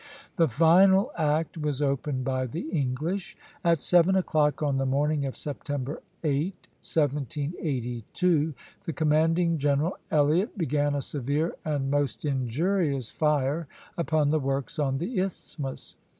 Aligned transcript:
The 0.37 0.47
final 0.47 1.11
act 1.15 1.59
was 1.59 1.79
opened 1.79 2.23
by 2.23 2.47
the 2.47 2.67
English. 2.71 3.37
At 3.63 3.77
seven 3.77 4.15
o'clock 4.15 4.63
on 4.63 4.79
the 4.79 4.85
morning 4.87 5.27
of 5.27 5.37
September 5.37 6.01
8, 6.23 6.55
1782, 6.81 8.55
the 8.85 8.93
commanding 8.93 9.59
general, 9.59 9.99
Elliott, 10.09 10.57
began 10.57 10.95
a 10.95 11.03
severe 11.03 11.53
and 11.63 11.91
most 11.91 12.25
injurious 12.25 13.11
fire 13.11 13.67
upon 13.95 14.31
the 14.31 14.39
works 14.39 14.79
on 14.79 14.97
the 14.97 15.19
isthmus. 15.19 15.95